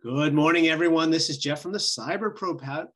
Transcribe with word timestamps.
Good 0.00 0.32
morning, 0.32 0.68
everyone. 0.68 1.10
This 1.10 1.28
is 1.28 1.38
Jeff 1.38 1.60
from 1.60 1.72
the 1.72 1.78
Cyber 1.78 2.32
Pro 2.32 2.54
pod, 2.54 2.86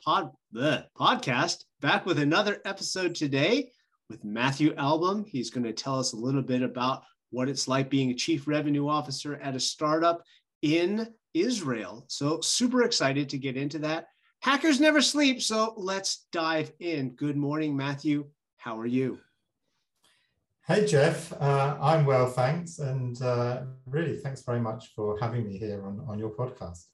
podcast, 0.54 1.64
back 1.80 2.06
with 2.06 2.20
another 2.20 2.62
episode 2.64 3.16
today 3.16 3.72
with 4.08 4.22
Matthew 4.22 4.72
Album. 4.76 5.24
He's 5.26 5.50
going 5.50 5.64
to 5.64 5.72
tell 5.72 5.98
us 5.98 6.12
a 6.12 6.16
little 6.16 6.42
bit 6.42 6.62
about 6.62 7.02
what 7.30 7.48
it's 7.48 7.66
like 7.66 7.90
being 7.90 8.12
a 8.12 8.14
chief 8.14 8.46
revenue 8.46 8.86
officer 8.86 9.34
at 9.42 9.56
a 9.56 9.60
startup 9.60 10.22
in 10.62 11.08
Israel. 11.34 12.04
So, 12.06 12.40
super 12.40 12.84
excited 12.84 13.28
to 13.30 13.38
get 13.38 13.56
into 13.56 13.80
that. 13.80 14.06
Hackers 14.40 14.78
never 14.78 15.02
sleep, 15.02 15.42
so 15.42 15.74
let's 15.76 16.26
dive 16.30 16.70
in. 16.78 17.16
Good 17.16 17.36
morning, 17.36 17.76
Matthew. 17.76 18.28
How 18.58 18.78
are 18.78 18.86
you? 18.86 19.18
Hey, 20.68 20.86
Jeff. 20.86 21.32
Uh, 21.40 21.76
I'm 21.82 22.06
well, 22.06 22.28
thanks. 22.28 22.78
And 22.78 23.20
uh, 23.20 23.62
really, 23.84 24.16
thanks 24.16 24.42
very 24.42 24.60
much 24.60 24.92
for 24.94 25.18
having 25.18 25.44
me 25.44 25.58
here 25.58 25.84
on, 25.84 26.04
on 26.06 26.20
your 26.20 26.30
podcast. 26.30 26.84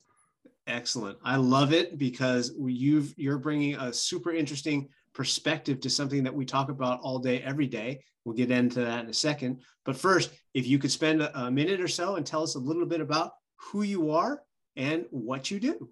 Excellent. 0.67 1.19
I 1.23 1.37
love 1.37 1.75
it 1.75 1.99
because 1.99 2.53
you've 2.59 3.13
you're 3.19 3.37
bringing 3.37 3.75
a 3.75 3.93
super 3.93 4.33
interesting 4.33 4.89
perspective 5.13 5.81
to 5.81 5.91
something 5.91 6.23
that 6.23 6.35
we 6.35 6.47
talk 6.47 6.71
about 6.71 7.01
all 7.01 7.19
day, 7.19 7.43
every 7.43 7.67
day. 7.67 8.01
We'll 8.25 8.35
get 8.35 8.51
into 8.51 8.81
that 8.81 9.05
in 9.05 9.11
a 9.11 9.15
second. 9.15 9.61
But 9.85 9.99
first, 9.99 10.31
if 10.55 10.67
you 10.67 10.79
could 10.79 10.91
spend 10.91 11.21
a 11.21 11.51
minute 11.51 11.81
or 11.83 11.89
so 11.89 12.17
and 12.17 12.25
tell 12.25 12.43
us 12.43 12.55
a 12.55 12.59
little 12.59 12.87
bit 12.87 13.03
about 13.03 13.33
who 13.57 13.83
you 13.83 14.13
are 14.13 14.41
and 14.77 15.05
what 15.11 15.51
you 15.51 15.61
do. 15.61 15.91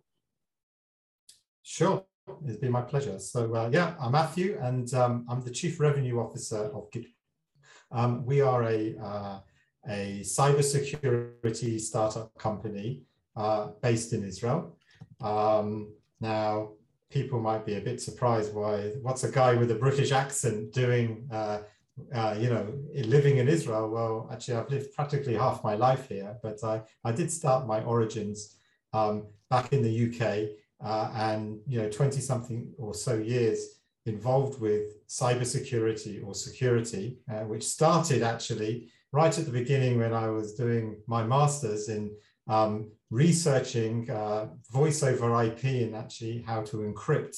Sure. 1.63 2.05
It's 2.47 2.57
been 2.57 2.73
my 2.73 2.83
pleasure. 2.83 3.19
So, 3.19 3.55
uh, 3.55 3.69
yeah, 3.73 3.95
I'm 4.01 4.13
Matthew, 4.13 4.59
and 4.61 4.93
um, 4.95 5.27
I'm 5.29 5.43
the 5.43 5.51
Chief 5.51 5.79
Revenue 5.79 6.19
Officer 6.19 6.71
of 6.75 6.91
Git 6.91 7.07
um, 7.91 8.25
we 8.25 8.41
are 8.41 8.65
a, 8.65 8.97
uh, 8.99 9.39
a 9.89 10.21
cybersecurity 10.23 11.81
startup 11.81 12.37
company 12.39 13.03
uh, 13.37 13.69
based 13.83 14.13
in 14.13 14.25
Israel. 14.25 14.77
Um, 15.21 15.93
now, 16.21 16.71
people 17.11 17.41
might 17.41 17.65
be 17.65 17.77
a 17.77 17.81
bit 17.81 18.01
surprised 18.01 18.55
why, 18.55 18.93
what's 19.03 19.25
a 19.25 19.31
guy 19.31 19.55
with 19.55 19.71
a 19.71 19.75
British 19.75 20.13
accent 20.13 20.73
doing, 20.73 21.29
uh, 21.31 21.59
uh, 22.15 22.37
you 22.39 22.51
know, 22.51 22.73
living 23.05 23.39
in 23.39 23.49
Israel? 23.49 23.89
Well, 23.89 24.29
actually, 24.33 24.57
I've 24.57 24.71
lived 24.71 24.93
practically 24.95 25.35
half 25.35 25.63
my 25.63 25.75
life 25.75 26.09
here, 26.09 26.37
but 26.43 26.63
I, 26.65 26.83
I 27.05 27.13
did 27.13 27.31
start 27.31 27.67
my 27.67 27.83
origins 27.83 28.57
um, 28.93 29.27
back 29.51 29.73
in 29.73 29.83
the 29.83 30.07
UK 30.07 30.51
uh, 30.85 31.11
and, 31.15 31.61
you 31.67 31.81
know, 31.81 31.89
20 31.89 32.21
something 32.21 32.73
or 32.79 32.95
so 32.95 33.17
years 33.17 33.76
involved 34.07 34.61
with 34.61 35.07
cybersecurity 35.09 36.25
or 36.27 36.35
security, 36.35 37.19
uh, 37.31 37.41
which 37.41 37.65
started 37.65 38.23
actually 38.23 38.89
right 39.13 39.37
at 39.39 39.45
the 39.45 39.53
beginning 39.53 39.99
when 39.99 40.13
I 40.13 40.29
was 40.29 40.55
doing 40.55 40.97
my 41.07 41.23
master's 41.25 41.89
in 41.89 42.11
um, 42.49 42.91
researching 43.11 44.11
uh, 44.11 44.49
voice 44.71 45.03
over 45.03 45.43
IP 45.43 45.65
and 45.65 45.95
actually 45.95 46.43
how 46.43 46.63
to 46.63 46.79
encrypt 46.79 47.37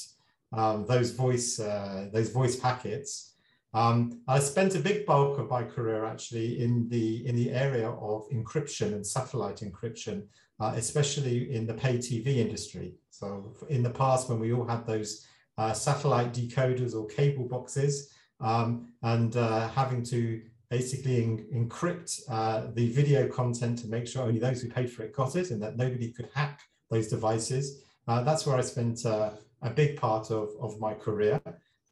um, 0.52 0.86
those 0.86 1.10
voice 1.12 1.60
uh, 1.60 2.08
those 2.12 2.30
voice 2.30 2.56
packets. 2.56 3.34
Um, 3.74 4.22
I 4.26 4.38
spent 4.38 4.74
a 4.74 4.80
big 4.80 5.04
bulk 5.04 5.38
of 5.38 5.50
my 5.50 5.62
career 5.62 6.04
actually 6.04 6.62
in 6.62 6.88
the 6.88 7.26
in 7.26 7.36
the 7.36 7.50
area 7.50 7.90
of 7.90 8.28
encryption 8.30 8.94
and 8.94 9.06
satellite 9.06 9.56
encryption, 9.56 10.24
uh, 10.58 10.72
especially 10.74 11.52
in 11.52 11.66
the 11.66 11.74
pay 11.74 11.98
TV 11.98 12.38
industry. 12.38 12.94
So 13.10 13.54
in 13.68 13.82
the 13.82 13.90
past, 13.90 14.28
when 14.28 14.40
we 14.40 14.52
all 14.52 14.66
had 14.66 14.86
those 14.86 15.26
uh, 15.58 15.72
satellite 15.72 16.32
decoders 16.32 16.94
or 16.94 17.06
cable 17.08 17.46
boxes 17.46 18.14
um, 18.40 18.86
and 19.02 19.36
uh, 19.36 19.68
having 19.68 20.02
to 20.04 20.40
basically 20.70 21.22
en 21.22 21.46
encrypt 21.52 22.20
uh, 22.28 22.68
the 22.74 22.90
video 22.92 23.26
content 23.26 23.78
to 23.78 23.88
make 23.88 24.06
sure 24.06 24.22
only 24.22 24.38
those 24.38 24.62
who 24.62 24.68
paid 24.68 24.90
for 24.90 25.02
it 25.02 25.14
got 25.14 25.34
it 25.34 25.50
and 25.50 25.62
that 25.62 25.76
nobody 25.76 26.12
could 26.12 26.28
hack 26.34 26.60
those 26.90 27.08
devices. 27.08 27.82
Uh, 28.06 28.22
that's 28.22 28.46
where 28.46 28.56
I 28.56 28.60
spent 28.60 29.04
uh, 29.04 29.30
a 29.62 29.70
big 29.70 29.96
part 29.96 30.30
of, 30.30 30.50
of 30.60 30.78
my 30.78 30.94
career. 30.94 31.40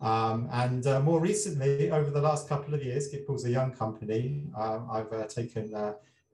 Um, 0.00 0.48
and 0.52 0.86
uh, 0.86 1.00
more 1.00 1.20
recently, 1.20 1.90
over 1.90 2.10
the 2.10 2.20
last 2.20 2.48
couple 2.48 2.74
of 2.74 2.84
years, 2.84 3.12
Gytpol's 3.12 3.46
a 3.46 3.50
young 3.50 3.72
company. 3.72 4.44
Um, 4.56 4.88
I've 4.92 5.28
taken 5.28 5.74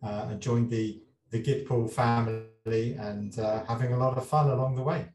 and 0.02 0.40
joined 0.40 0.68
the, 0.68 1.00
the 1.30 1.42
Gytpol 1.42 1.90
family 1.90 2.94
and 2.94 3.34
having 3.68 3.92
a 3.92 3.96
lot 3.96 4.18
of 4.18 4.26
fun 4.26 4.50
along 4.50 4.74
the 4.74 4.82
way. 4.82 5.06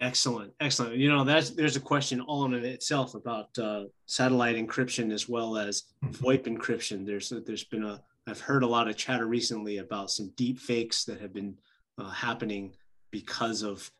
Excellent, 0.00 0.52
excellent. 0.60 0.94
You 0.96 1.08
know, 1.08 1.24
that's 1.24 1.50
there's 1.50 1.76
a 1.76 1.80
question 1.80 2.20
all 2.20 2.44
in 2.44 2.54
itself 2.54 3.14
about 3.14 3.58
uh, 3.58 3.84
satellite 4.06 4.54
encryption 4.56 5.12
as 5.12 5.28
well 5.28 5.56
as 5.56 5.84
hmm. 6.02 6.10
VoIP 6.10 6.44
encryption. 6.46 7.04
There's 7.04 7.32
there's 7.46 7.64
been 7.64 7.84
a 7.84 8.00
I've 8.26 8.40
heard 8.40 8.62
a 8.62 8.66
lot 8.66 8.88
of 8.88 8.96
chatter 8.96 9.26
recently 9.26 9.78
about 9.78 10.10
some 10.10 10.32
deep 10.36 10.58
fakes 10.58 11.04
that 11.06 11.20
have 11.20 11.32
been 11.32 11.56
uh, 11.96 12.10
happening 12.10 12.74
because 13.10 13.62
of 13.62 13.90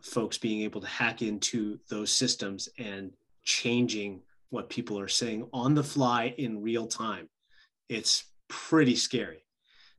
folks 0.00 0.38
being 0.38 0.62
able 0.62 0.80
to 0.80 0.86
hack 0.86 1.22
into 1.22 1.78
those 1.88 2.10
systems 2.10 2.68
and 2.78 3.12
changing 3.42 4.22
what 4.50 4.70
people 4.70 4.98
are 4.98 5.08
saying 5.08 5.46
on 5.52 5.74
the 5.74 5.84
fly 5.84 6.34
in 6.38 6.62
real 6.62 6.86
time. 6.86 7.28
It's 7.88 8.24
pretty 8.48 8.96
scary. 8.96 9.43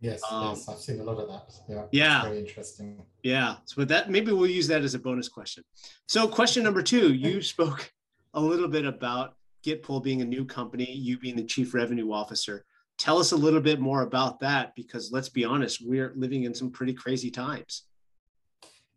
Yes, 0.06 0.22
um, 0.30 0.50
yes, 0.50 0.70
I've 0.70 0.78
seen 0.78 1.00
a 1.00 1.04
lot 1.04 1.18
of 1.18 1.28
that. 1.30 1.52
Yeah, 1.68 1.86
yeah, 1.92 2.22
very 2.22 2.40
interesting. 2.40 3.02
Yeah, 3.24 3.56
so 3.66 3.74
with 3.78 3.88
that, 3.90 4.12
maybe 4.12 4.32
we'll 4.32 4.50
use 4.50 4.68
that 4.68 4.84
as 4.84 4.94
a 4.94 5.00
bonus 5.00 5.28
question. 5.28 5.64
So, 6.08 6.28
question 6.28 6.64
number 6.64 6.84
two: 6.84 7.12
You 7.14 7.42
spoke 7.42 7.92
a 8.36 8.40
little 8.40 8.68
bit 8.68 8.86
about 8.86 9.34
Gytpol 9.66 10.04
being 10.04 10.22
a 10.22 10.26
new 10.26 10.46
company, 10.46 10.92
you 10.92 11.18
being 11.18 11.36
the 11.36 11.44
chief 11.44 11.74
revenue 11.74 12.12
officer. 12.12 12.66
Tell 13.00 13.18
us 13.18 13.32
a 13.32 13.36
little 13.36 13.60
bit 13.60 13.80
more 13.80 14.04
about 14.04 14.40
that, 14.42 14.76
because 14.76 15.12
let's 15.12 15.30
be 15.30 15.44
honest, 15.44 15.82
we're 15.84 16.14
living 16.16 16.44
in 16.44 16.54
some 16.54 16.70
pretty 16.70 16.94
crazy 16.94 17.32
times. 17.32 17.86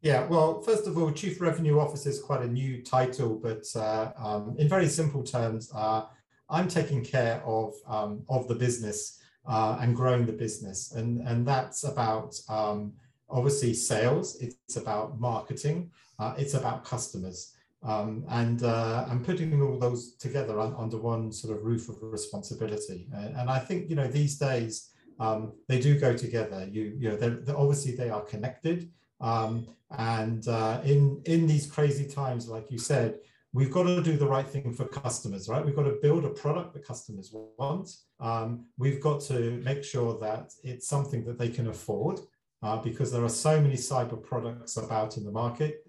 Yeah, 0.03 0.27
well, 0.27 0.61
first 0.61 0.87
of 0.87 0.99
all, 0.99 1.11
chief 1.11 1.41
revenue 1.41 1.81
officer 1.81 2.11
is 2.11 2.21
quite 2.21 2.43
a 2.43 2.47
new 2.47 2.83
title, 2.83 3.41
but 3.43 3.65
uh, 3.75 4.13
um, 4.19 4.57
in 4.59 4.69
very 4.69 4.89
simple 4.89 5.23
terms, 5.23 5.73
uh, 5.75 6.03
I'm 6.51 6.69
taking 6.69 7.03
care 7.03 7.43
of 7.47 7.73
um, 7.87 8.25
of 8.29 8.47
the 8.47 8.55
business 8.55 9.18
uh, 9.49 9.79
and 9.81 9.97
growing 9.97 10.27
the 10.27 10.33
business. 10.33 10.93
And, 10.93 11.27
and 11.27 11.47
that's 11.47 11.85
about 11.85 12.39
um, 12.49 12.93
obviously 13.31 13.75
sales, 13.75 14.37
it's 14.41 14.77
about 14.77 15.19
marketing, 15.19 15.91
uh, 16.19 16.35
it's 16.37 16.55
about 16.55 16.85
customers. 16.85 17.55
Um, 17.85 18.25
and 18.31 18.65
uh, 18.65 19.07
and 19.09 19.25
putting 19.25 19.63
all 19.63 19.79
those 19.79 20.17
together 20.17 20.59
un, 20.59 20.75
under 20.77 20.99
one 20.99 21.31
sort 21.31 21.57
of 21.57 21.63
roof 21.63 21.89
of 21.89 22.03
responsibility. 22.03 23.07
And, 23.15 23.37
and 23.37 23.49
I 23.49 23.61
think 23.61 23.89
you 23.89 23.95
know 23.95 24.09
these 24.09 24.37
days 24.37 24.91
um, 25.21 25.53
they 25.69 25.79
do 25.79 25.97
go 25.97 26.13
together. 26.13 26.69
You 26.69 26.97
you 26.99 27.09
know 27.11 27.17
they're, 27.17 27.37
they're 27.37 27.57
obviously 27.57 27.95
they 27.95 28.11
are 28.11 28.23
connected. 28.23 28.91
Um, 29.21 29.69
and 29.97 30.47
uh, 30.49 30.81
in 30.85 31.23
in 31.25 31.47
these 31.47 31.71
crazy 31.71 32.09
times, 32.09 32.49
like 32.49 32.67
you 32.69 32.79
said, 32.79 33.21
we've 33.53 33.71
got 33.71 33.85
to 33.85 34.03
do 34.03 34.17
the 34.17 34.27
right 34.27 34.47
thing 34.47 34.73
for 34.73 34.87
customers, 34.87 35.49
right? 35.49 35.65
We've 35.65 35.77
got 35.77 35.85
to 35.85 35.99
build 36.03 36.25
a 36.25 36.31
product 36.31 36.75
that 36.75 36.87
customers 36.87 37.33
want. 37.33 37.91
Um, 38.21 38.67
we've 38.77 39.01
got 39.01 39.21
to 39.23 39.61
make 39.65 39.85
sure 39.85 40.19
that 40.21 40.53
it's 40.63 40.87
something 40.87 41.25
that 41.25 41.39
they 41.39 41.49
can 41.49 41.69
afford 41.69 42.21
uh, 42.63 42.77
because 42.77 43.11
there 43.11 43.25
are 43.25 43.29
so 43.31 43.61
many 43.61 43.75
cyber 43.77 44.23
products 44.23 44.77
about 44.77 45.17
in 45.17 45.25
the 45.25 45.31
market, 45.31 45.87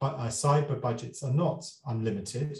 but 0.00 0.14
uh, 0.14 0.28
cyber 0.28 0.80
budgets 0.80 1.22
are 1.22 1.32
not 1.32 1.68
unlimited. 1.86 2.58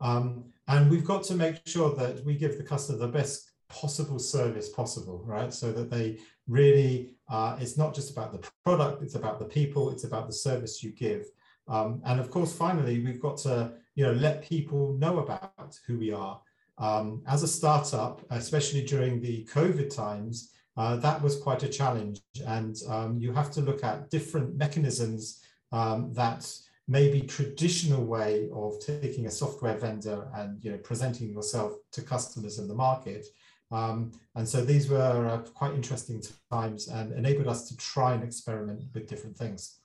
Um, 0.00 0.44
and 0.68 0.90
we've 0.90 1.04
got 1.04 1.22
to 1.24 1.34
make 1.34 1.66
sure 1.66 1.94
that 1.96 2.24
we 2.24 2.36
give 2.36 2.56
the 2.56 2.64
customer 2.64 2.98
the 2.98 3.08
best 3.08 3.52
possible 3.68 4.18
service 4.18 4.68
possible, 4.68 5.22
right? 5.24 5.52
So 5.52 5.72
that 5.72 5.90
they 5.90 6.18
really, 6.46 7.14
uh, 7.28 7.56
it's 7.60 7.76
not 7.76 7.94
just 7.94 8.10
about 8.10 8.32
the 8.32 8.48
product, 8.64 9.02
it's 9.02 9.14
about 9.14 9.38
the 9.38 9.44
people, 9.44 9.90
it's 9.90 10.04
about 10.04 10.26
the 10.26 10.32
service 10.32 10.82
you 10.82 10.92
give. 10.92 11.26
Um, 11.68 12.02
and 12.04 12.20
of 12.20 12.30
course, 12.30 12.52
finally, 12.54 13.04
we've 13.04 13.20
got 13.20 13.36
to 13.38 13.72
you 13.94 14.04
know, 14.04 14.12
let 14.12 14.42
people 14.42 14.94
know 14.94 15.18
about 15.18 15.78
who 15.86 15.98
we 15.98 16.12
are. 16.12 16.40
Um, 16.78 17.22
as 17.26 17.42
a 17.42 17.48
startup, 17.48 18.24
especially 18.30 18.82
during 18.82 19.20
the 19.20 19.44
COVID 19.52 19.94
times, 19.94 20.52
uh, 20.76 20.96
that 20.96 21.20
was 21.20 21.36
quite 21.36 21.62
a 21.62 21.68
challenge. 21.68 22.20
And 22.46 22.76
um, 22.88 23.18
you 23.18 23.32
have 23.32 23.50
to 23.52 23.60
look 23.60 23.84
at 23.84 24.10
different 24.10 24.56
mechanisms 24.56 25.42
um, 25.70 26.12
that 26.14 26.50
maybe 26.88 27.20
traditional 27.20 28.04
way 28.04 28.48
of 28.52 28.80
taking 28.80 29.26
a 29.26 29.30
software 29.30 29.76
vendor 29.76 30.28
and 30.34 30.62
you 30.64 30.72
know 30.72 30.78
presenting 30.78 31.30
yourself 31.30 31.74
to 31.92 32.02
customers 32.02 32.58
in 32.58 32.66
the 32.68 32.74
market. 32.74 33.26
Um, 33.70 34.12
and 34.34 34.46
so 34.46 34.62
these 34.62 34.90
were 34.90 35.26
uh, 35.28 35.38
quite 35.38 35.72
interesting 35.74 36.22
times 36.50 36.88
and 36.88 37.12
enabled 37.12 37.48
us 37.48 37.68
to 37.68 37.76
try 37.76 38.12
and 38.12 38.22
experiment 38.22 38.82
with 38.92 39.08
different 39.08 39.36
things. 39.36 39.78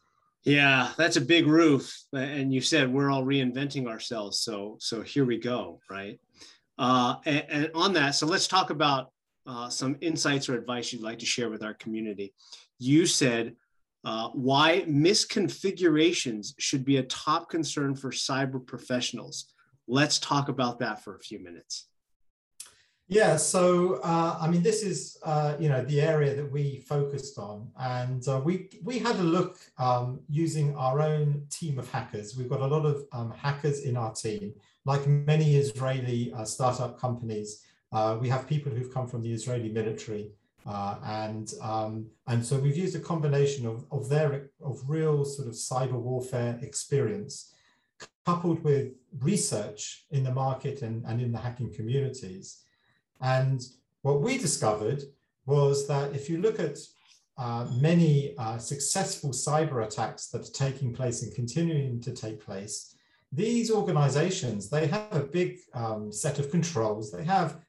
Yeah, 0.47 0.93
that's 0.95 1.17
a 1.17 1.21
big 1.21 1.45
roof, 1.45 1.93
and 2.13 2.53
you 2.53 2.61
said 2.61 2.89
we're 2.89 3.11
all 3.11 3.25
reinventing 3.25 3.85
ourselves. 3.85 4.39
So, 4.39 4.77
so 4.79 5.01
here 5.01 5.25
we 5.25 5.37
go, 5.37 5.81
right? 5.89 6.21
Uh, 6.77 7.15
and, 7.25 7.45
and, 7.49 7.71
on 7.75 7.91
that, 7.93 8.11
so 8.11 8.25
let's 8.25 8.47
talk 8.47 8.69
about 8.69 9.11
uh, 9.45 9.67
some 9.67 9.97
insights 9.99 10.47
or 10.47 10.57
advice 10.57 10.93
you'd 10.93 11.01
like 11.01 11.19
to 11.19 11.25
share 11.25 11.49
with 11.49 11.63
our 11.63 11.73
community. 11.73 12.33
You 12.79 13.05
said 13.05 13.57
uh, 14.05 14.29
why 14.29 14.85
misconfigurations 14.87 16.53
should 16.59 16.85
be 16.85 16.95
a 16.95 17.03
top 17.03 17.49
concern 17.49 17.93
for 17.93 18.11
cyber 18.11 18.65
professionals. 18.65 19.51
Let's 19.85 20.17
talk 20.17 20.47
about 20.47 20.79
that 20.79 21.03
for 21.03 21.17
a 21.17 21.19
few 21.19 21.43
minutes. 21.43 21.89
Yeah, 23.09 23.37
so 23.37 24.01
uh, 24.03 24.37
I 24.41 24.49
mean, 24.49 24.61
this 24.61 24.83
is 24.83 25.17
uh, 25.23 25.55
you 25.57 25.69
know 25.69 25.81
the 25.85 26.01
area 26.01 26.35
that 26.35 26.51
we 26.51 26.83
focused 26.89 27.39
on, 27.39 27.71
and 27.79 28.27
uh, 28.27 28.41
we 28.43 28.69
we 28.83 28.99
had 28.99 29.15
a 29.15 29.23
look 29.23 29.59
um, 29.77 30.19
using 30.27 30.75
our 30.75 30.99
own 30.99 31.47
team 31.49 31.79
of 31.79 31.89
hackers. 31.89 32.35
We've 32.35 32.49
got 32.49 32.59
a 32.59 32.67
lot 32.67 32.85
of 32.85 33.05
um, 33.13 33.31
hackers 33.31 33.79
in 33.85 33.95
our 33.95 34.13
team, 34.13 34.53
like 34.83 35.07
many 35.07 35.55
Israeli 35.55 36.33
uh, 36.33 36.43
startup 36.43 36.99
companies. 36.99 37.63
Uh, 37.93 38.17
we 38.19 38.27
have 38.27 38.45
people 38.45 38.73
who've 38.73 38.93
come 38.93 39.07
from 39.07 39.21
the 39.21 39.31
Israeli 39.31 39.69
military, 39.69 40.31
uh, 40.65 40.97
and 41.05 41.53
um, 41.61 42.07
and 42.27 42.45
so 42.45 42.59
we've 42.59 42.75
used 42.75 42.97
a 42.97 42.99
combination 42.99 43.65
of 43.65 43.85
of 43.89 44.09
their 44.09 44.49
of 44.61 44.81
real 44.85 45.23
sort 45.23 45.47
of 45.47 45.53
cyber 45.53 45.93
warfare 45.93 46.59
experience, 46.61 47.53
coupled 48.25 48.61
with 48.65 48.91
research 49.19 50.03
in 50.11 50.25
the 50.25 50.33
market 50.33 50.81
and, 50.81 51.05
and 51.05 51.21
in 51.21 51.31
the 51.31 51.37
hacking 51.37 51.73
communities 51.73 52.65
and 53.21 53.61
what 54.01 54.21
we 54.21 54.37
discovered 54.37 55.03
was 55.45 55.87
that 55.87 56.13
if 56.13 56.29
you 56.29 56.39
look 56.39 56.59
at 56.59 56.77
uh, 57.37 57.67
many 57.79 58.35
uh, 58.37 58.57
successful 58.57 59.31
cyber 59.31 59.85
attacks 59.85 60.27
that 60.29 60.47
are 60.47 60.51
taking 60.51 60.93
place 60.93 61.23
and 61.23 61.33
continuing 61.33 62.01
to 62.01 62.11
take 62.11 62.43
place, 62.43 62.95
these 63.31 63.71
organizations, 63.71 64.69
they 64.69 64.87
have 64.87 65.11
a 65.11 65.23
big 65.23 65.59
um, 65.73 66.11
set 66.11 66.39
of 66.39 66.49
controls. 66.49 67.11
They 67.11 67.25
have 67.25 67.59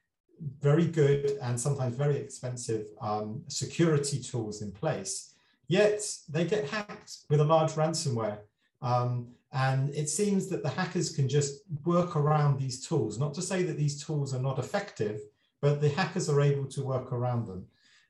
very 0.61 0.85
good 0.85 1.37
and 1.41 1.59
sometimes 1.59 1.95
very 1.95 2.15
expensive 2.15 2.87
um, 3.01 3.43
security 3.47 4.19
tools 4.19 4.61
in 4.61 4.71
place, 4.71 5.33
yet 5.67 6.01
they 6.29 6.45
get 6.45 6.69
hacked 6.69 7.17
with 7.29 7.41
a 7.41 7.43
large 7.43 7.71
ransomware. 7.71 8.39
Um, 8.81 9.27
and 9.51 9.89
it 9.89 10.09
seems 10.09 10.47
that 10.47 10.63
the 10.63 10.69
hackers 10.69 11.13
can 11.13 11.27
just 11.27 11.63
work 11.83 12.15
around 12.15 12.59
these 12.59 12.87
tools, 12.87 13.17
not 13.17 13.33
to 13.33 13.41
say 13.41 13.63
that 13.63 13.77
these 13.77 14.03
tools 14.03 14.33
are 14.33 14.41
not 14.41 14.59
effective, 14.59 15.19
but 15.61 15.81
the 15.81 15.89
hackers 15.89 16.29
are 16.29 16.41
able 16.41 16.65
to 16.65 16.83
work 16.83 17.11
around 17.11 17.47
them. 17.47 17.65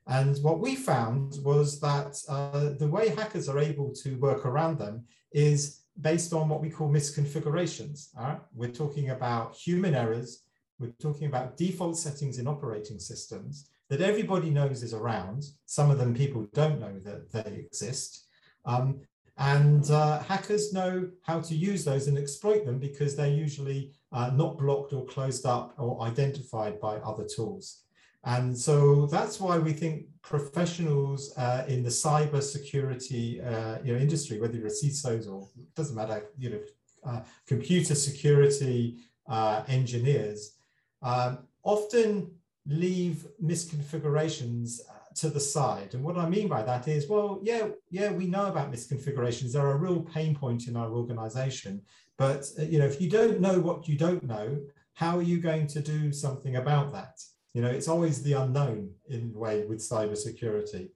And 0.08 0.38
what 0.42 0.60
we 0.60 0.76
found 0.76 1.38
was 1.44 1.80
that 1.82 2.18
uh, 2.28 2.72
the 2.80 2.88
way 2.88 3.10
hackers 3.10 3.48
are 3.48 3.60
able 3.60 3.94
to 4.04 4.18
work 4.18 4.46
around 4.46 4.80
them 4.80 5.06
is 5.32 5.82
based 6.02 6.34
on 6.34 6.50
what 6.50 6.62
we 6.62 6.70
call 6.70 6.90
misconfigurations. 6.90 8.16
Right? 8.18 8.40
We're 8.56 8.72
talking 8.72 9.12
about 9.12 9.56
human 9.56 9.94
errors. 9.94 10.44
We're 10.80 10.96
talking 11.00 11.28
about 11.28 11.58
default 11.58 11.98
settings 11.98 12.40
in 12.40 12.48
operating 12.48 13.00
systems 13.00 13.70
that 13.90 14.02
everybody 14.02 14.50
knows 14.50 14.82
is 14.82 14.94
around. 14.94 15.46
Some 15.66 15.92
of 15.92 15.98
them 15.98 16.16
people 16.16 16.48
don't 16.54 16.80
know 16.80 16.98
that 17.00 17.32
they 17.32 17.54
exist. 17.54 18.26
Um, 18.66 19.02
and 19.38 19.90
uh, 19.90 20.20
hackers 20.20 20.74
know 20.74 21.10
how 21.24 21.40
to 21.42 21.56
use 21.56 21.86
those 21.86 22.08
and 22.08 22.18
exploit 22.18 22.66
them 22.66 22.78
because 22.78 23.16
they're 23.16 23.28
usually 23.28 23.94
uh, 24.12 24.32
not 24.34 24.58
blocked 24.58 24.94
or 24.94 25.06
closed 25.06 25.46
up 25.46 25.74
or 25.78 26.02
identified 26.02 26.80
by 26.80 26.98
other 26.98 27.26
tools. 27.26 27.84
And 28.26 28.58
so 28.58 29.06
that's 29.06 29.40
why 29.40 29.58
we 29.58 29.72
think 29.72 30.06
professionals 30.22 31.34
uh, 31.38 31.64
in 31.68 31.84
the 31.84 31.90
cyber 31.90 32.42
security 32.42 33.42
uh, 33.42 33.78
you 33.84 33.94
know, 33.94 34.00
industry, 34.00 34.40
whether 34.40 34.58
you're 34.58 34.68
a 34.68 34.70
CISOs 34.70 35.30
or 35.32 35.48
it 35.58 35.74
doesn't 35.76 35.96
matter, 35.96 36.26
you 36.38 36.50
know, 36.50 36.60
uh, 37.06 37.22
computer 37.48 37.96
security 37.96 38.98
uh, 39.28 39.64
engineers, 39.68 40.58
um, 41.02 41.40
often 41.64 42.30
leave 42.66 43.26
misconfigurations 43.42 44.82
to 45.16 45.30
the 45.30 45.40
side. 45.40 45.94
And 45.94 46.04
what 46.04 46.18
I 46.18 46.28
mean 46.28 46.48
by 46.48 46.62
that 46.64 46.88
is, 46.88 47.08
well, 47.08 47.40
yeah, 47.42 47.70
yeah, 47.90 48.12
we 48.12 48.26
know 48.28 48.48
about 48.48 48.72
misconfigurations. 48.72 49.54
They're 49.54 49.72
a 49.72 49.78
real 49.78 50.02
pain 50.02 50.36
point 50.36 50.68
in 50.68 50.76
our 50.76 50.90
organization. 50.90 51.82
But 52.20 52.52
uh, 52.60 52.64
you 52.64 52.78
know, 52.78 52.86
if 52.86 53.02
you 53.02 53.10
don't 53.10 53.40
know 53.40 53.60
what 53.60 53.88
you 53.88 53.98
don't 53.98 54.24
know, 54.24 54.60
how 54.94 55.18
are 55.18 55.24
you 55.24 55.40
going 55.40 55.66
to 55.68 55.80
do 55.80 56.12
something 56.12 56.58
about 56.58 56.92
that? 56.94 57.20
You 57.54 57.64
know, 57.64 57.70
it's 57.70 57.88
always 57.88 58.22
the 58.22 58.34
unknown 58.34 58.92
in 59.08 59.32
a 59.34 59.40
way 59.40 59.66
with 59.66 59.80
cybersecurity. 59.80 60.90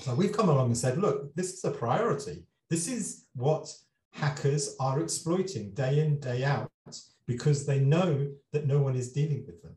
So 0.00 0.14
we've 0.14 0.32
come 0.32 0.48
along 0.48 0.66
and 0.66 0.78
said, 0.78 0.96
look, 0.96 1.34
this 1.34 1.52
is 1.52 1.64
a 1.64 1.72
priority. 1.72 2.44
This 2.70 2.86
is 2.86 3.26
what 3.34 3.70
hackers 4.12 4.76
are 4.78 5.00
exploiting 5.00 5.72
day 5.72 5.98
in, 5.98 6.20
day 6.20 6.44
out, 6.44 6.70
because 7.26 7.66
they 7.66 7.80
know 7.80 8.28
that 8.52 8.66
no 8.66 8.78
one 8.78 8.94
is 8.94 9.12
dealing 9.12 9.44
with 9.44 9.60
them. 9.62 9.74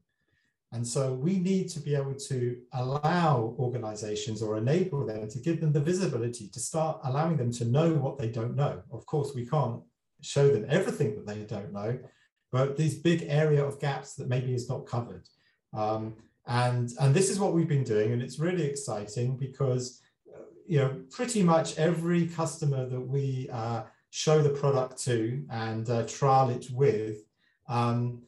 And 0.71 0.87
so 0.87 1.13
we 1.13 1.39
need 1.39 1.69
to 1.69 1.79
be 1.79 1.95
able 1.95 2.15
to 2.15 2.57
allow 2.73 3.55
organizations 3.59 4.41
or 4.41 4.57
enable 4.57 5.05
them 5.05 5.27
to 5.29 5.39
give 5.39 5.59
them 5.59 5.73
the 5.73 5.79
visibility 5.79 6.47
to 6.49 6.59
start 6.59 6.99
allowing 7.03 7.37
them 7.37 7.51
to 7.53 7.65
know 7.65 7.93
what 7.93 8.17
they 8.17 8.29
don't 8.29 8.55
know. 8.55 8.81
Of 8.91 9.05
course, 9.05 9.33
we 9.35 9.45
can't 9.45 9.81
show 10.23 10.49
them 10.49 10.65
everything 10.69 11.15
that 11.15 11.27
they 11.27 11.43
don't 11.43 11.73
know, 11.73 11.99
but 12.51 12.77
this 12.77 12.95
big 12.95 13.25
area 13.27 13.63
of 13.63 13.79
gaps 13.79 14.15
that 14.15 14.29
maybe 14.29 14.53
is 14.53 14.69
not 14.69 14.85
covered. 14.85 15.27
Um, 15.73 16.15
and, 16.45 16.89
and 16.99 17.13
this 17.13 17.29
is 17.29 17.39
what 17.39 17.53
we've 17.53 17.67
been 17.67 17.83
doing. 17.83 18.11
And 18.11 18.21
it's 18.21 18.39
really 18.39 18.63
exciting 18.63 19.37
because, 19.37 20.01
uh, 20.33 20.41
you 20.67 20.79
know, 20.79 21.01
pretty 21.09 21.41
much 21.41 21.77
every 21.77 22.27
customer 22.27 22.87
that 22.87 22.99
we 22.99 23.49
uh, 23.51 23.83
show 24.09 24.41
the 24.41 24.49
product 24.49 25.01
to 25.05 25.43
and 25.49 25.89
uh, 25.89 26.05
trial 26.05 26.49
it 26.49 26.67
with, 26.71 27.17
um, 27.67 28.21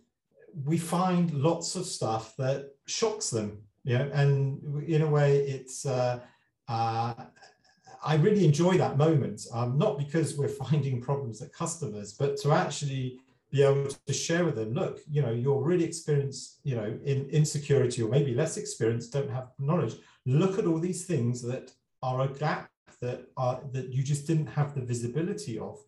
we 0.64 0.78
find 0.78 1.34
lots 1.34 1.76
of 1.76 1.86
stuff 1.86 2.36
that 2.38 2.70
shocks 2.88 3.30
them, 3.30 3.62
you 3.84 3.98
know, 3.98 4.10
and 4.14 4.84
in 4.88 5.02
a 5.02 5.10
way 5.10 5.38
it's, 5.38 5.86
uh, 5.86 6.20
uh, 6.68 7.14
I 8.06 8.16
really 8.16 8.46
enjoy 8.46 8.78
that 8.78 8.98
moment, 8.98 9.46
um, 9.52 9.78
not 9.78 9.98
because 9.98 10.38
we're 10.38 10.48
finding 10.66 11.02
problems 11.02 11.42
at 11.42 11.52
customers, 11.52 12.14
but 12.14 12.38
to 12.42 12.52
actually 12.52 13.20
be 13.52 13.64
able 13.64 13.88
to 13.88 14.14
share 14.14 14.46
with 14.46 14.56
them, 14.56 14.74
look, 14.74 15.00
you 15.10 15.22
know, 15.22 15.32
you're 15.32 15.62
really 15.62 15.86
experienced, 15.86 16.60
you 16.64 16.76
know, 16.76 16.98
in 17.04 17.30
insecurity 17.30 18.02
or 18.02 18.10
maybe 18.10 18.34
less 18.34 18.58
experienced, 18.58 19.14
don't 19.14 19.30
have 19.30 19.50
knowledge. 19.60 19.96
Look 20.26 20.58
at 20.60 20.66
all 20.66 20.80
these 20.80 21.06
things 21.06 21.42
that 21.44 21.72
are 22.02 22.22
a 22.22 22.28
gap 22.28 22.70
that 23.02 23.28
are 23.38 23.62
that 23.74 23.92
you 23.92 24.04
just 24.04 24.26
didn't 24.28 24.48
have 24.48 24.76
the 24.76 24.82
visibility 24.82 25.60
of. 25.60 25.80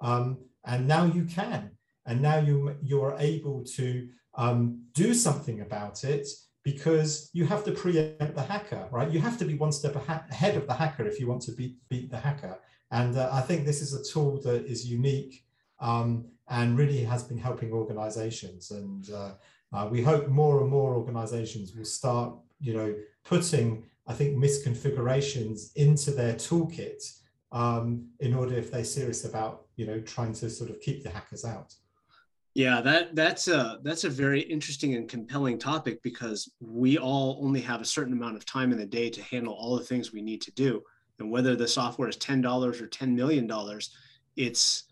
Um, 0.00 0.38
and 0.64 0.86
now 0.86 1.04
you 1.04 1.24
can 1.24 1.70
and 2.06 2.20
now 2.20 2.38
you 2.38 2.76
you 2.82 3.02
are 3.02 3.16
able 3.18 3.62
to 3.64 4.08
um, 4.34 4.82
do 4.94 5.14
something 5.14 5.60
about 5.60 6.04
it 6.04 6.26
because 6.62 7.30
you 7.32 7.46
have 7.46 7.64
to 7.64 7.72
preempt 7.72 8.34
the 8.34 8.42
hacker, 8.42 8.86
right? 8.90 9.10
You 9.10 9.20
have 9.20 9.38
to 9.38 9.44
be 9.44 9.54
one 9.54 9.72
step 9.72 9.96
ahead 9.96 10.56
of 10.56 10.66
the 10.66 10.74
hacker 10.74 11.06
if 11.06 11.18
you 11.18 11.26
want 11.26 11.42
to 11.42 11.52
beat, 11.52 11.76
beat 11.88 12.10
the 12.10 12.18
hacker. 12.18 12.58
And 12.90 13.16
uh, 13.16 13.30
I 13.32 13.40
think 13.40 13.64
this 13.64 13.80
is 13.80 13.94
a 13.94 14.04
tool 14.04 14.40
that 14.42 14.66
is 14.66 14.90
unique 14.90 15.44
um, 15.78 16.26
and 16.48 16.76
really 16.76 17.02
has 17.04 17.22
been 17.22 17.38
helping 17.38 17.72
organizations. 17.72 18.72
And 18.72 19.08
uh, 19.10 19.32
uh, 19.72 19.88
we 19.90 20.02
hope 20.02 20.28
more 20.28 20.60
and 20.60 20.68
more 20.68 20.94
organizations 20.94 21.74
will 21.74 21.84
start, 21.84 22.34
you 22.60 22.74
know, 22.74 22.94
putting, 23.24 23.84
I 24.06 24.12
think, 24.12 24.36
misconfigurations 24.36 25.74
into 25.76 26.10
their 26.10 26.34
toolkit 26.34 27.02
um, 27.52 28.08
in 28.18 28.34
order 28.34 28.54
if 28.56 28.70
they're 28.70 28.84
serious 28.84 29.24
about, 29.24 29.66
you 29.76 29.86
know, 29.86 30.00
trying 30.00 30.34
to 30.34 30.50
sort 30.50 30.70
of 30.70 30.80
keep 30.80 31.02
the 31.02 31.10
hackers 31.10 31.44
out. 31.44 31.74
Yeah, 32.54 32.80
that 32.80 33.14
that's 33.14 33.46
a 33.46 33.78
that's 33.84 34.04
a 34.04 34.10
very 34.10 34.40
interesting 34.40 34.94
and 34.94 35.08
compelling 35.08 35.58
topic 35.58 36.02
because 36.02 36.50
we 36.60 36.98
all 36.98 37.38
only 37.42 37.60
have 37.60 37.80
a 37.80 37.84
certain 37.84 38.12
amount 38.12 38.36
of 38.36 38.44
time 38.44 38.72
in 38.72 38.78
the 38.78 38.86
day 38.86 39.08
to 39.10 39.22
handle 39.22 39.54
all 39.54 39.76
the 39.78 39.84
things 39.84 40.12
we 40.12 40.20
need 40.22 40.42
to 40.42 40.52
do. 40.52 40.82
And 41.20 41.30
whether 41.30 41.54
the 41.54 41.68
software 41.68 42.08
is 42.08 42.16
ten 42.16 42.40
dollars 42.40 42.80
or 42.80 42.88
ten 42.88 43.14
million 43.14 43.46
dollars, 43.46 43.94
it's 44.36 44.84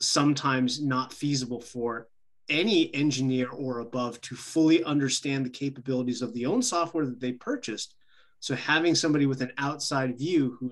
sometimes 0.00 0.80
not 0.80 1.12
feasible 1.12 1.60
for 1.60 2.06
any 2.48 2.94
engineer 2.94 3.48
or 3.48 3.80
above 3.80 4.20
to 4.20 4.36
fully 4.36 4.84
understand 4.84 5.44
the 5.44 5.50
capabilities 5.50 6.22
of 6.22 6.32
the 6.34 6.46
own 6.46 6.62
software 6.62 7.06
that 7.06 7.18
they 7.18 7.32
purchased. 7.32 7.94
So 8.38 8.54
having 8.54 8.94
somebody 8.94 9.26
with 9.26 9.40
an 9.40 9.52
outside 9.58 10.16
view 10.18 10.56
who 10.60 10.70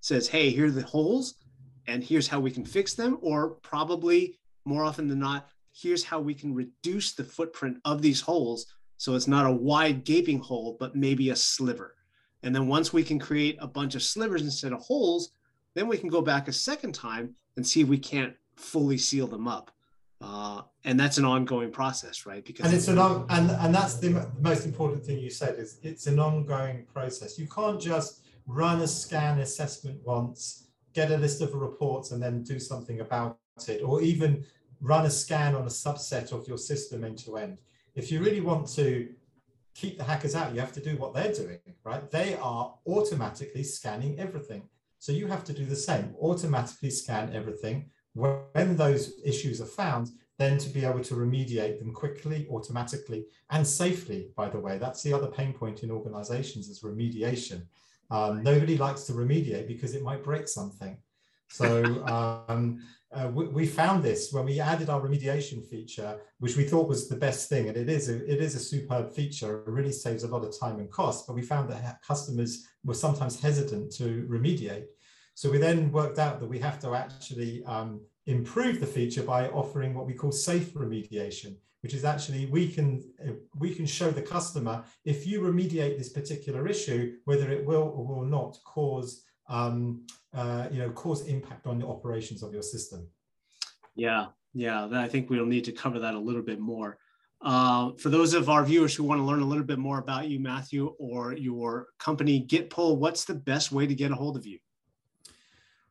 says, 0.00 0.28
"Hey, 0.28 0.50
here 0.50 0.66
are 0.66 0.70
the 0.70 0.82
holes, 0.82 1.36
and 1.86 2.04
here's 2.04 2.28
how 2.28 2.40
we 2.40 2.50
can 2.50 2.66
fix 2.66 2.92
them," 2.92 3.16
or 3.22 3.50
probably 3.62 4.38
more 4.66 4.84
often 4.84 5.08
than 5.08 5.20
not 5.20 5.48
here's 5.74 6.04
how 6.04 6.20
we 6.20 6.34
can 6.34 6.54
reduce 6.54 7.14
the 7.14 7.24
footprint 7.24 7.78
of 7.84 8.00
these 8.00 8.20
holes 8.20 8.66
so 8.96 9.14
it's 9.14 9.28
not 9.28 9.46
a 9.46 9.52
wide 9.52 10.04
gaping 10.04 10.38
hole, 10.38 10.76
but 10.78 10.96
maybe 10.96 11.30
a 11.30 11.36
sliver. 11.36 11.94
And 12.42 12.54
then 12.54 12.68
once 12.68 12.92
we 12.92 13.02
can 13.02 13.18
create 13.18 13.56
a 13.60 13.66
bunch 13.66 13.94
of 13.94 14.02
slivers 14.02 14.42
instead 14.42 14.72
of 14.72 14.80
holes, 14.80 15.32
then 15.74 15.88
we 15.88 15.98
can 15.98 16.08
go 16.08 16.22
back 16.22 16.48
a 16.48 16.52
second 16.52 16.94
time 16.94 17.34
and 17.56 17.66
see 17.66 17.80
if 17.80 17.88
we 17.88 17.98
can't 17.98 18.34
fully 18.56 18.98
seal 18.98 19.26
them 19.26 19.48
up. 19.48 19.70
Uh, 20.20 20.62
and 20.84 20.98
that's 20.98 21.18
an 21.18 21.24
ongoing 21.24 21.70
process, 21.70 22.24
right? 22.24 22.44
Because 22.44 22.66
and 22.66 22.74
it's 22.74 22.88
an 22.88 22.98
on, 22.98 23.26
and 23.28 23.50
and 23.50 23.74
that's 23.74 23.96
the 23.96 24.26
most 24.40 24.64
important 24.64 25.04
thing 25.04 25.18
you 25.18 25.28
said 25.28 25.58
is 25.58 25.78
it's 25.82 26.06
an 26.06 26.18
ongoing 26.18 26.86
process. 26.94 27.38
You 27.38 27.46
can't 27.46 27.80
just 27.80 28.22
run 28.46 28.80
a 28.80 28.86
scan 28.86 29.40
assessment 29.40 30.00
once, 30.04 30.68
get 30.94 31.10
a 31.10 31.16
list 31.18 31.42
of 31.42 31.52
reports, 31.52 32.12
and 32.12 32.22
then 32.22 32.42
do 32.42 32.58
something 32.58 33.00
about 33.00 33.38
it, 33.68 33.82
or 33.82 34.00
even 34.00 34.46
run 34.80 35.06
a 35.06 35.10
scan 35.10 35.54
on 35.54 35.62
a 35.62 35.66
subset 35.66 36.32
of 36.32 36.46
your 36.48 36.58
system 36.58 37.04
end 37.04 37.18
to 37.18 37.36
end. 37.36 37.58
If 37.94 38.10
you 38.10 38.20
really 38.20 38.40
want 38.40 38.68
to 38.74 39.08
keep 39.74 39.98
the 39.98 40.04
hackers 40.04 40.34
out, 40.34 40.54
you 40.54 40.60
have 40.60 40.72
to 40.72 40.80
do 40.80 40.96
what 40.96 41.14
they're 41.14 41.32
doing, 41.32 41.58
right? 41.84 42.10
They 42.10 42.36
are 42.36 42.74
automatically 42.86 43.64
scanning 43.64 44.18
everything. 44.18 44.62
So 44.98 45.12
you 45.12 45.26
have 45.26 45.44
to 45.44 45.52
do 45.52 45.66
the 45.66 45.76
same, 45.76 46.14
automatically 46.20 46.90
scan 46.90 47.34
everything. 47.34 47.90
When 48.14 48.76
those 48.76 49.20
issues 49.24 49.60
are 49.60 49.66
found, 49.66 50.10
then 50.38 50.58
to 50.58 50.68
be 50.68 50.84
able 50.84 51.02
to 51.04 51.14
remediate 51.14 51.78
them 51.78 51.92
quickly, 51.92 52.46
automatically, 52.50 53.26
and 53.50 53.66
safely, 53.66 54.28
by 54.36 54.48
the 54.48 54.58
way. 54.58 54.78
That's 54.78 55.02
the 55.02 55.12
other 55.12 55.28
pain 55.28 55.52
point 55.52 55.82
in 55.82 55.90
organizations 55.90 56.68
is 56.68 56.80
remediation. 56.80 57.62
Um, 58.10 58.42
nobody 58.42 58.76
likes 58.76 59.04
to 59.04 59.12
remediate 59.12 59.68
because 59.68 59.94
it 59.94 60.02
might 60.02 60.24
break 60.24 60.48
something. 60.48 60.96
So 61.48 62.04
um, 62.06 62.80
uh, 63.12 63.28
we, 63.28 63.46
we, 63.46 63.66
found 63.66 64.02
this 64.02 64.32
when 64.32 64.44
we 64.44 64.58
added 64.58 64.88
our 64.88 65.00
remediation 65.00 65.64
feature, 65.64 66.18
which 66.40 66.56
we 66.56 66.64
thought 66.64 66.88
was 66.88 67.08
the 67.08 67.16
best 67.16 67.48
thing, 67.48 67.68
and 67.68 67.76
it 67.76 67.88
is 67.88 68.08
a, 68.08 68.16
it 68.30 68.40
is 68.40 68.56
a 68.56 68.58
superb 68.58 69.12
feature. 69.12 69.60
It 69.60 69.70
really 69.70 69.92
saves 69.92 70.24
a 70.24 70.28
lot 70.28 70.44
of 70.44 70.58
time 70.58 70.80
and 70.80 70.90
cost. 70.90 71.26
But 71.26 71.34
we 71.34 71.42
found 71.42 71.70
that 71.70 72.02
customers 72.02 72.66
were 72.84 72.94
sometimes 72.94 73.40
hesitant 73.40 73.92
to 73.96 74.26
remediate. 74.28 74.86
So 75.34 75.50
we 75.50 75.58
then 75.58 75.92
worked 75.92 76.18
out 76.18 76.40
that 76.40 76.46
we 76.46 76.58
have 76.60 76.80
to 76.80 76.94
actually 76.94 77.64
um, 77.64 78.00
improve 78.26 78.80
the 78.80 78.86
feature 78.86 79.22
by 79.22 79.48
offering 79.48 79.94
what 79.94 80.06
we 80.06 80.14
call 80.14 80.32
safe 80.32 80.72
remediation, 80.74 81.56
which 81.82 81.94
is 81.94 82.04
actually 82.04 82.46
we 82.46 82.68
can 82.68 83.02
uh, 83.24 83.32
we 83.58 83.74
can 83.74 83.86
show 83.86 84.10
the 84.10 84.22
customer 84.22 84.84
if 85.04 85.26
you 85.26 85.40
remediate 85.40 85.98
this 85.98 86.08
particular 86.08 86.66
issue 86.66 87.16
whether 87.24 87.50
it 87.50 87.64
will 87.64 87.92
or 87.94 88.06
will 88.06 88.24
not 88.24 88.56
cause 88.64 89.24
um, 89.48 90.06
uh, 90.34 90.68
you 90.70 90.78
know 90.78 90.90
cause 90.90 91.26
impact 91.26 91.66
on 91.66 91.78
the 91.78 91.86
operations 91.86 92.42
of 92.42 92.52
your 92.52 92.62
system. 92.62 93.06
Yeah, 93.94 94.26
yeah, 94.54 94.86
Then 94.90 95.00
I 95.00 95.08
think 95.08 95.30
we'll 95.30 95.46
need 95.46 95.64
to 95.64 95.72
cover 95.72 95.98
that 96.00 96.14
a 96.14 96.18
little 96.18 96.42
bit 96.42 96.60
more. 96.60 96.98
Uh, 97.40 97.92
for 97.98 98.08
those 98.08 98.32
of 98.32 98.48
our 98.48 98.64
viewers 98.64 98.94
who 98.94 99.04
want 99.04 99.20
to 99.20 99.24
learn 99.24 99.42
a 99.42 99.44
little 99.44 99.64
bit 99.64 99.78
more 99.78 99.98
about 99.98 100.28
you, 100.28 100.40
Matthew, 100.40 100.94
or 100.98 101.34
your 101.34 101.88
company 101.98 102.44
Gytpol, 102.46 102.96
what's 102.96 103.24
the 103.24 103.34
best 103.34 103.70
way 103.70 103.86
to 103.86 103.94
get 103.94 104.10
a 104.10 104.14
hold 104.14 104.36
of 104.36 104.46
you? 104.46 104.58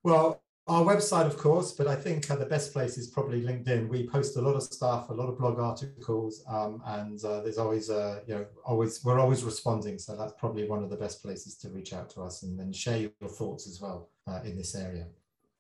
Well, 0.01 0.41
our 0.67 0.84
website, 0.84 1.25
of 1.25 1.38
course, 1.38 1.74
but 1.74 1.88
I 1.88 1.96
think 1.96 2.32
uh, 2.32 2.38
the 2.38 2.46
best 2.46 2.72
place 2.72 2.98
is 2.98 3.08
probably 3.08 3.41
LinkedIn. 3.41 3.89
We 3.89 4.08
post 4.08 4.38
a 4.38 4.41
lot 4.41 4.55
of 4.55 4.63
stuff, 4.63 5.10
a 5.10 5.13
lot 5.13 5.27
of 5.27 5.38
blog 5.38 5.60
articles, 5.60 6.41
um, 6.48 6.82
and 6.86 7.24
uh, 7.25 7.41
there's 7.41 7.58
always, 7.58 7.89
uh, 7.89 8.22
you 8.25 8.36
know, 8.36 8.46
always 8.65 9.03
we're 9.03 9.20
always 9.20 9.43
responding. 9.43 10.00
So 10.00 10.15
that's 10.15 10.34
probably 10.38 10.65
one 10.65 10.82
of 10.82 10.89
the 10.89 10.96
best 10.96 11.22
places 11.22 11.58
to 11.58 11.70
reach 11.70 11.91
out 11.91 12.10
to 12.12 12.22
us 12.22 12.43
and 12.43 12.58
then 12.58 12.72
share 12.72 12.98
your 12.98 13.29
thoughts 13.29 13.67
as 13.67 13.82
well 13.82 14.10
uh, 14.25 14.39
in 14.46 14.55
this 14.55 14.74
area. 14.74 15.08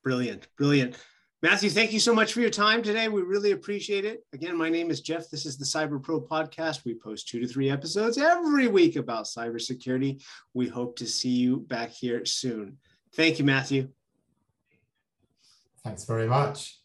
Brilliant, 0.03 0.47
brilliant. 0.57 0.97
Matthew, 1.41 1.69
thank 1.69 1.91
you 1.91 1.99
so 1.99 2.15
much 2.15 2.31
for 2.31 2.39
your 2.39 2.49
time 2.49 2.81
today. 2.81 3.09
We 3.09 3.21
really 3.23 3.51
appreciate 3.51 4.05
it. 4.05 4.25
Again, 4.31 4.57
my 4.57 4.69
name 4.69 4.89
is 4.89 5.01
Jeff. 5.01 5.29
This 5.29 5.45
is 5.45 5.57
the 5.57 5.65
Cyber 5.65 6.01
Pro 6.01 6.21
podcast. 6.21 6.85
We 6.85 6.93
post 6.93 7.27
two 7.27 7.41
to 7.41 7.47
three 7.47 7.69
episodes 7.69 8.17
every 8.17 8.69
week 8.69 8.95
about 8.95 9.25
cybersecurity. 9.25 10.23
We 10.53 10.69
hope 10.69 10.95
to 10.99 11.05
see 11.05 11.31
you 11.31 11.57
back 11.57 11.89
here 11.89 12.23
soon. 12.23 12.77
Thank 13.13 13.39
you, 13.39 13.43
Matthew. 13.43 13.89
Thanks 15.83 16.05
very 16.05 16.27
much. 16.27 16.82